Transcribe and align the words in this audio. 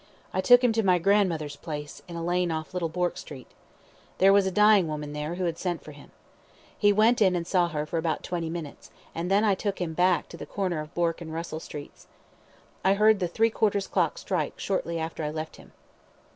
I 0.33 0.41
took 0.41 0.63
him 0.63 0.71
to 0.73 0.81
my 0.81 0.97
grandmother's 0.97 1.57
place, 1.57 2.01
in 2.07 2.15
a 2.15 2.25
lane 2.25 2.49
off 2.49 2.73
Little 2.73 2.89
Bourke 2.89 3.19
Street. 3.19 3.45
There 4.17 4.33
was 4.33 4.47
a 4.47 4.51
dying 4.51 4.87
woman 4.87 5.13
there, 5.13 5.35
who 5.35 5.43
had 5.45 5.59
sent 5.59 5.83
for 5.83 5.91
him. 5.91 6.09
He 6.75 6.91
went 6.91 7.21
in 7.21 7.35
and 7.35 7.45
saw 7.45 7.67
her 7.67 7.85
for 7.85 7.99
about 7.99 8.23
twenty 8.23 8.49
minutes, 8.49 8.89
and 9.13 9.29
then 9.29 9.43
I 9.43 9.53
took 9.53 9.79
him 9.79 9.93
back 9.93 10.27
to 10.29 10.37
the 10.37 10.47
corner 10.47 10.79
of 10.79 10.95
Bourke 10.95 11.21
and 11.21 11.31
Russell 11.31 11.59
Streets. 11.59 12.07
I 12.83 12.95
heard 12.95 13.19
the 13.19 13.27
three 13.27 13.51
quarters 13.51 13.87
strike 14.15 14.57
shortly 14.57 14.97
after 14.97 15.23
I 15.23 15.29
left 15.29 15.57
him. 15.57 15.71